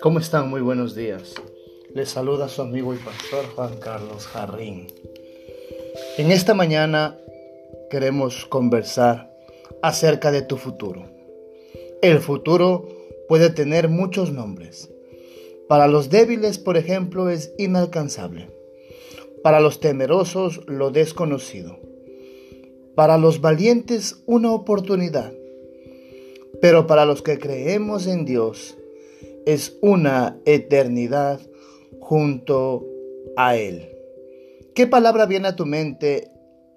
¿Cómo 0.00 0.18
están? 0.18 0.48
Muy 0.50 0.60
buenos 0.60 0.94
días. 0.94 1.34
Les 1.94 2.08
saluda 2.08 2.48
su 2.48 2.62
amigo 2.62 2.94
y 2.94 2.98
pastor 2.98 3.44
Juan 3.54 3.76
Carlos 3.76 4.26
Jarrín. 4.26 4.86
En 6.18 6.32
esta 6.32 6.54
mañana 6.54 7.18
queremos 7.90 8.46
conversar 8.46 9.32
acerca 9.82 10.32
de 10.32 10.42
tu 10.42 10.56
futuro. 10.56 11.04
El 12.02 12.18
futuro 12.18 12.88
puede 13.28 13.50
tener 13.50 13.88
muchos 13.88 14.32
nombres. 14.32 14.90
Para 15.68 15.86
los 15.86 16.10
débiles, 16.10 16.58
por 16.58 16.76
ejemplo, 16.76 17.30
es 17.30 17.52
inalcanzable. 17.58 18.50
Para 19.42 19.60
los 19.60 19.80
temerosos, 19.80 20.62
lo 20.66 20.90
desconocido. 20.90 21.89
Para 22.94 23.18
los 23.18 23.40
valientes, 23.40 24.22
una 24.26 24.52
oportunidad. 24.52 25.32
Pero 26.60 26.86
para 26.86 27.06
los 27.06 27.22
que 27.22 27.38
creemos 27.38 28.06
en 28.06 28.24
Dios, 28.24 28.76
es 29.46 29.78
una 29.80 30.38
eternidad 30.44 31.40
junto 32.00 32.86
a 33.36 33.56
Él. 33.56 33.88
¿Qué 34.74 34.86
palabra 34.86 35.26
viene 35.26 35.48
a 35.48 35.56
tu 35.56 35.66
mente 35.66 36.30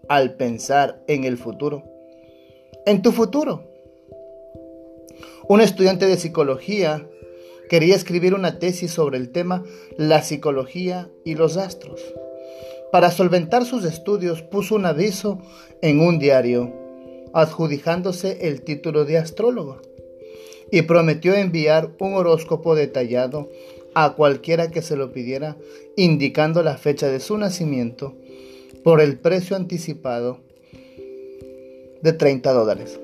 al 0.07 0.35
pensar 0.35 1.03
en 1.07 1.23
el 1.23 1.37
futuro? 1.37 1.83
En 2.85 3.01
tu 3.01 3.11
futuro. 3.11 3.69
Un 5.47 5.61
estudiante 5.61 6.05
de 6.05 6.17
psicología 6.17 7.07
quería 7.69 7.95
escribir 7.95 8.33
una 8.33 8.59
tesis 8.59 8.91
sobre 8.91 9.17
el 9.17 9.31
tema 9.31 9.63
la 9.97 10.21
psicología 10.21 11.09
y 11.25 11.35
los 11.35 11.57
astros. 11.57 12.01
Para 12.93 13.09
solventar 13.09 13.65
sus 13.65 13.85
estudios 13.85 14.43
puso 14.43 14.75
un 14.75 14.85
aviso 14.85 15.39
en 15.81 15.99
un 15.99 16.19
diario, 16.19 16.71
adjudicándose 17.33 18.47
el 18.47 18.61
título 18.61 19.03
de 19.03 19.17
astrólogo 19.17 19.81
y 20.71 20.83
prometió 20.83 21.33
enviar 21.33 21.89
un 21.99 22.13
horóscopo 22.13 22.75
detallado 22.75 23.49
a 23.95 24.13
cualquiera 24.13 24.69
que 24.69 24.83
se 24.83 24.95
lo 24.95 25.11
pidiera, 25.11 25.57
indicando 25.97 26.61
la 26.61 26.77
fecha 26.77 27.07
de 27.07 27.19
su 27.19 27.35
nacimiento 27.35 28.13
por 28.83 29.01
el 29.01 29.17
precio 29.17 29.55
anticipado 29.55 30.41
de 32.03 32.13
30 32.13 32.53
dólares. 32.53 32.99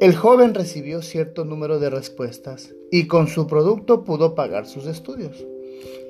El 0.00 0.16
joven 0.16 0.54
recibió 0.54 1.02
cierto 1.02 1.44
número 1.44 1.78
de 1.78 1.88
respuestas 1.88 2.74
y 2.90 3.06
con 3.06 3.28
su 3.28 3.46
producto 3.46 4.02
pudo 4.02 4.34
pagar 4.34 4.66
sus 4.66 4.88
estudios. 4.88 5.46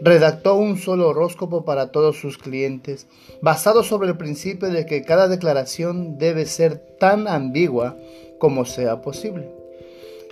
Redactó 0.00 0.54
un 0.54 0.78
solo 0.78 1.08
horóscopo 1.08 1.64
para 1.64 1.90
todos 1.92 2.18
sus 2.18 2.38
clientes, 2.38 3.06
basado 3.42 3.82
sobre 3.82 4.08
el 4.08 4.16
principio 4.16 4.68
de 4.68 4.86
que 4.86 5.02
cada 5.02 5.28
declaración 5.28 6.18
debe 6.18 6.46
ser 6.46 6.78
tan 6.98 7.28
ambigua 7.28 7.96
como 8.38 8.64
sea 8.64 9.02
posible. 9.02 9.50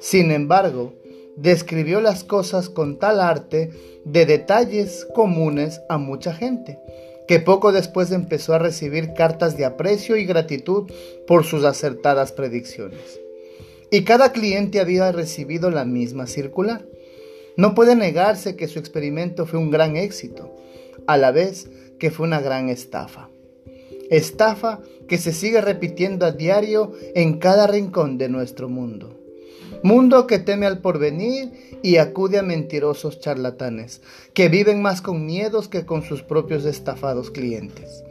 Sin 0.01 0.31
embargo, 0.31 0.95
describió 1.37 2.01
las 2.01 2.25
cosas 2.25 2.69
con 2.69 2.99
tal 2.99 3.21
arte 3.21 3.71
de 4.05 4.27
detalles 4.27 5.07
comunes 5.15 5.81
a 5.89 5.99
mucha 5.99 6.33
gente, 6.33 6.79
que 7.29 7.41
poco 7.41 7.73
después 7.73 8.11
empezó 8.11 8.55
a 8.55 8.59
recibir 8.59 9.13
cartas 9.13 9.57
de 9.57 9.65
aprecio 9.65 10.17
y 10.17 10.25
gratitud 10.25 10.91
por 11.27 11.45
sus 11.45 11.65
acertadas 11.65 12.33
predicciones. 12.33 13.21
Y 13.91 14.05
cada 14.05 14.33
cliente 14.33 14.81
había 14.81 15.13
recibido 15.13 15.71
la 15.71 15.85
misma 15.85 16.27
circular. 16.27 16.85
No 17.59 17.75
puede 17.75 17.97
negarse 17.97 18.55
que 18.55 18.69
su 18.69 18.79
experimento 18.79 19.45
fue 19.45 19.59
un 19.59 19.73
gran 19.73 19.97
éxito, 19.97 20.55
a 21.09 21.17
la 21.17 21.33
vez 21.33 21.69
que 21.99 22.13
fue 22.13 22.25
una 22.25 22.41
gran 22.41 22.69
estafa. 22.69 23.31
Estafa 24.11 24.79
que 25.09 25.19
se 25.19 25.33
sigue 25.33 25.61
repitiendo 25.61 26.25
a 26.25 26.31
diario 26.31 26.93
en 27.17 27.41
cada 27.41 27.67
rincón 27.67 28.17
de 28.17 28.29
nuestro 28.29 28.69
mundo. 28.69 29.19
Mundo 29.83 30.29
que 30.29 30.39
teme 30.39 30.67
al 30.67 30.79
porvenir 30.79 31.81
y 31.83 31.97
acude 31.97 32.39
a 32.39 32.45
mentirosos 32.45 33.19
charlatanes, 33.19 34.03
que 34.35 34.49
viven 34.49 34.81
más 34.81 35.03
con 35.03 35.27
miedos 35.27 35.67
que 35.67 35.85
con 35.85 36.05
sus 36.05 36.23
propios 36.23 36.65
estafados 36.65 37.33
clientes. 37.33 38.05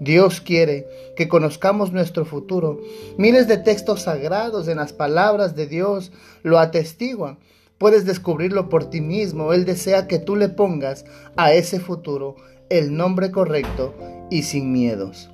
Dios 0.00 0.40
quiere 0.40 0.86
que 1.14 1.28
conozcamos 1.28 1.92
nuestro 1.92 2.24
futuro. 2.24 2.80
Miles 3.18 3.48
de 3.48 3.58
textos 3.58 4.00
sagrados 4.00 4.66
en 4.66 4.78
las 4.78 4.94
palabras 4.94 5.54
de 5.54 5.66
Dios 5.66 6.10
lo 6.42 6.58
atestiguan. 6.58 7.36
Puedes 7.78 8.04
descubrirlo 8.04 8.68
por 8.68 8.90
ti 8.90 9.00
mismo. 9.00 9.52
Él 9.52 9.64
desea 9.64 10.06
que 10.06 10.18
tú 10.18 10.36
le 10.36 10.48
pongas 10.48 11.04
a 11.36 11.52
ese 11.52 11.80
futuro 11.80 12.36
el 12.70 12.96
nombre 12.96 13.30
correcto 13.30 13.94
y 14.30 14.42
sin 14.42 14.72
miedos. 14.72 15.30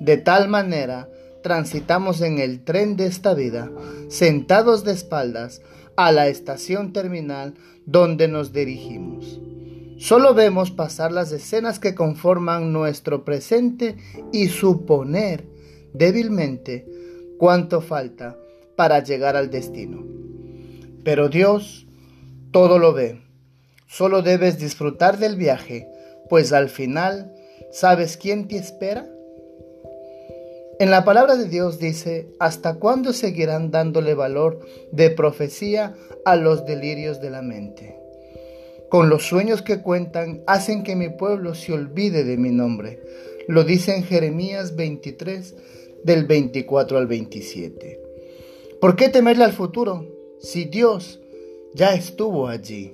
De 0.00 0.16
tal 0.16 0.48
manera 0.48 1.08
transitamos 1.42 2.20
en 2.20 2.38
el 2.38 2.62
tren 2.64 2.96
de 2.96 3.06
esta 3.06 3.34
vida, 3.34 3.70
sentados 4.08 4.84
de 4.84 4.92
espaldas 4.92 5.62
a 5.96 6.12
la 6.12 6.28
estación 6.28 6.92
terminal 6.92 7.54
donde 7.86 8.28
nos 8.28 8.52
dirigimos. 8.52 9.40
Solo 9.98 10.34
vemos 10.34 10.70
pasar 10.70 11.10
las 11.10 11.32
escenas 11.32 11.80
que 11.80 11.94
conforman 11.94 12.72
nuestro 12.72 13.24
presente 13.24 13.96
y 14.32 14.46
suponer 14.48 15.44
débilmente 15.92 16.86
cuánto 17.36 17.80
falta 17.80 18.38
para 18.76 19.02
llegar 19.02 19.34
al 19.36 19.50
destino. 19.50 20.27
Pero 21.08 21.30
Dios 21.30 21.86
todo 22.52 22.78
lo 22.78 22.92
ve. 22.92 23.22
Solo 23.86 24.20
debes 24.20 24.58
disfrutar 24.58 25.16
del 25.16 25.36
viaje, 25.36 25.88
pues 26.28 26.52
al 26.52 26.68
final, 26.68 27.32
¿sabes 27.72 28.18
quién 28.18 28.46
te 28.46 28.58
espera? 28.58 29.08
En 30.78 30.90
la 30.90 31.06
palabra 31.06 31.36
de 31.36 31.48
Dios 31.48 31.78
dice, 31.78 32.28
¿hasta 32.38 32.74
cuándo 32.74 33.14
seguirán 33.14 33.70
dándole 33.70 34.12
valor 34.12 34.60
de 34.92 35.08
profecía 35.08 35.94
a 36.26 36.36
los 36.36 36.66
delirios 36.66 37.22
de 37.22 37.30
la 37.30 37.40
mente? 37.40 37.98
Con 38.90 39.08
los 39.08 39.22
sueños 39.22 39.62
que 39.62 39.80
cuentan 39.80 40.42
hacen 40.46 40.82
que 40.82 40.94
mi 40.94 41.08
pueblo 41.08 41.54
se 41.54 41.72
olvide 41.72 42.22
de 42.22 42.36
mi 42.36 42.50
nombre. 42.50 43.02
Lo 43.46 43.64
dice 43.64 43.96
en 43.96 44.02
Jeremías 44.02 44.76
23 44.76 45.56
del 46.04 46.26
24 46.26 46.98
al 46.98 47.06
27. 47.06 47.98
¿Por 48.78 48.94
qué 48.94 49.08
temerle 49.08 49.44
al 49.44 49.54
futuro 49.54 50.17
si 50.40 50.64
Dios 50.64 51.20
ya 51.74 51.94
estuvo 51.94 52.48
allí? 52.48 52.92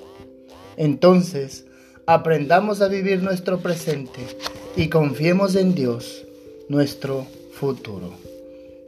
Entonces, 0.76 1.66
aprendamos 2.06 2.80
a 2.80 2.88
vivir 2.88 3.22
nuestro 3.22 3.60
presente 3.60 4.20
y 4.76 4.88
confiemos 4.88 5.54
en 5.54 5.74
Dios, 5.74 6.24
nuestro 6.68 7.26
futuro. 7.52 8.12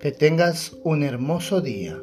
Que 0.00 0.12
tengas 0.12 0.72
un 0.82 1.02
hermoso 1.02 1.60
día. 1.60 2.00